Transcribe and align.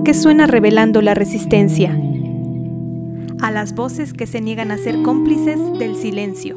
¿A 0.00 0.02
qué 0.02 0.14
suena 0.14 0.46
revelando 0.46 1.02
la 1.02 1.12
resistencia? 1.12 1.94
A 3.42 3.50
las 3.50 3.74
voces 3.74 4.14
que 4.14 4.26
se 4.26 4.40
niegan 4.40 4.70
a 4.70 4.78
ser 4.78 5.02
cómplices 5.02 5.60
del 5.78 5.94
silencio. 5.94 6.56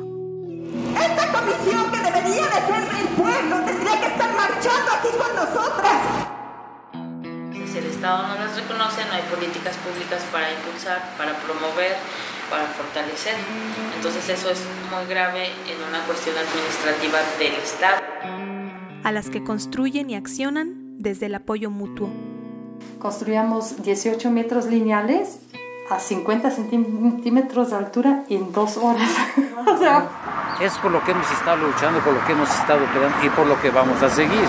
Esta 0.95 1.29
comisión 1.29 1.91
que 1.91 1.97
debería 1.97 2.45
de 2.47 2.59
ser 2.63 2.83
del 2.87 3.07
pueblo 3.17 3.57
tendría 3.65 3.99
que 3.99 4.07
estar 4.07 4.33
marchando 4.33 4.91
aquí 4.97 5.09
con 5.19 5.35
nosotras. 5.35 5.99
Si 7.69 7.77
el 7.79 7.85
Estado 7.87 8.29
no 8.29 8.35
las 8.35 8.55
reconoce, 8.55 9.01
no 9.07 9.11
hay 9.11 9.23
políticas 9.29 9.75
públicas 9.75 10.23
para 10.31 10.47
impulsar, 10.49 11.03
para 11.17 11.33
promover, 11.39 11.97
para 12.49 12.63
fortalecer. 12.67 13.35
Entonces 13.97 14.29
eso 14.29 14.51
es 14.51 14.63
muy 14.89 15.05
grave 15.09 15.47
en 15.67 15.83
una 15.89 15.99
cuestión 16.05 16.33
administrativa 16.37 17.19
del 17.37 17.55
Estado. 17.61 18.01
A 19.03 19.11
las 19.11 19.29
que 19.29 19.43
construyen 19.43 20.09
y 20.09 20.15
accionan 20.15 20.95
desde 20.97 21.25
el 21.25 21.35
apoyo 21.35 21.69
mutuo. 21.69 22.32
Construíamos 22.99 23.81
18 23.83 24.29
metros 24.31 24.65
lineales 24.65 25.39
a 25.89 25.99
50 25.99 26.51
centímetros 26.51 27.71
de 27.71 27.75
altura 27.75 28.23
en 28.29 28.51
dos 28.51 28.77
horas. 28.77 29.09
o 29.67 29.77
sea, 29.77 30.09
es 30.61 30.77
por 30.77 30.91
lo 30.91 31.03
que 31.03 31.11
hemos 31.11 31.29
estado 31.31 31.67
luchando, 31.67 31.99
por 32.01 32.13
lo 32.13 32.25
que 32.25 32.31
hemos 32.31 32.49
estado 32.49 32.85
peleando 32.93 33.17
y 33.25 33.29
por 33.29 33.45
lo 33.47 33.59
que 33.61 33.69
vamos 33.69 34.01
a 34.01 34.09
seguir. 34.09 34.47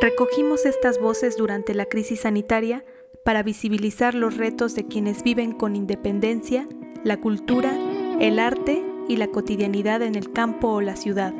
Recogimos 0.00 0.66
estas 0.66 1.00
voces 1.00 1.36
durante 1.36 1.74
la 1.74 1.86
crisis 1.86 2.20
sanitaria 2.20 2.84
para 3.24 3.42
visibilizar 3.42 4.14
los 4.14 4.36
retos 4.36 4.74
de 4.74 4.86
quienes 4.86 5.22
viven 5.22 5.52
con 5.52 5.76
independencia, 5.76 6.66
la 7.04 7.18
cultura, 7.18 7.72
el 8.20 8.38
arte 8.38 8.84
y 9.08 9.16
la 9.16 9.28
cotidianidad 9.28 10.02
en 10.02 10.14
el 10.14 10.32
campo 10.32 10.68
o 10.68 10.80
la 10.80 10.96
ciudad. 10.96 11.32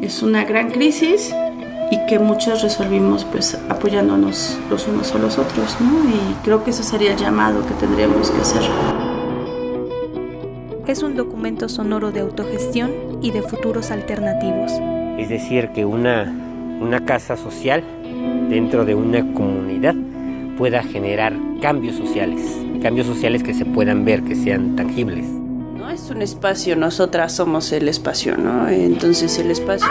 Es 0.00 0.22
una 0.22 0.44
gran 0.44 0.70
crisis 0.70 1.34
y 1.92 2.06
que 2.06 2.18
muchos 2.18 2.62
resolvimos 2.62 3.26
pues 3.26 3.58
apoyándonos 3.68 4.58
los 4.70 4.88
unos 4.88 5.14
a 5.14 5.18
los 5.18 5.36
otros, 5.36 5.76
¿no? 5.78 6.08
Y 6.08 6.34
creo 6.42 6.64
que 6.64 6.70
eso 6.70 6.82
sería 6.82 7.12
el 7.12 7.18
llamado 7.18 7.66
que 7.66 7.74
tendríamos 7.74 8.30
que 8.30 8.40
hacer. 8.40 8.62
Es 10.86 11.02
un 11.02 11.16
documento 11.16 11.68
sonoro 11.68 12.10
de 12.10 12.20
autogestión 12.20 12.90
y 13.20 13.30
de 13.30 13.42
futuros 13.42 13.90
alternativos. 13.90 14.72
Es 15.18 15.28
decir, 15.28 15.68
que 15.74 15.84
una, 15.84 16.34
una 16.80 17.04
casa 17.04 17.36
social 17.36 17.84
dentro 18.48 18.86
de 18.86 18.94
una 18.94 19.20
comunidad 19.34 19.94
pueda 20.56 20.82
generar 20.82 21.34
cambios 21.60 21.96
sociales, 21.96 22.40
cambios 22.80 23.06
sociales 23.06 23.42
que 23.42 23.52
se 23.52 23.66
puedan 23.66 24.06
ver, 24.06 24.22
que 24.22 24.34
sean 24.34 24.76
tangibles. 24.76 25.26
No 25.26 25.90
es 25.90 26.08
un 26.08 26.22
espacio, 26.22 26.74
nosotras 26.74 27.34
somos 27.34 27.70
el 27.70 27.86
espacio, 27.86 28.38
¿no? 28.38 28.66
Entonces 28.70 29.38
el 29.38 29.50
espacio 29.50 29.90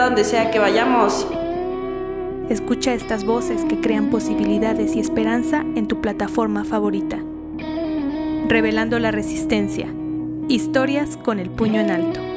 donde 0.00 0.24
sea 0.24 0.50
que 0.50 0.58
vayamos. 0.58 1.26
Escucha 2.48 2.92
estas 2.94 3.24
voces 3.24 3.64
que 3.64 3.80
crean 3.80 4.10
posibilidades 4.10 4.94
y 4.96 5.00
esperanza 5.00 5.64
en 5.74 5.86
tu 5.88 6.00
plataforma 6.00 6.64
favorita. 6.64 7.18
Revelando 8.48 8.98
la 8.98 9.10
resistencia. 9.10 9.88
Historias 10.48 11.16
con 11.16 11.38
el 11.38 11.50
puño 11.50 11.80
en 11.80 11.90
alto. 11.90 12.31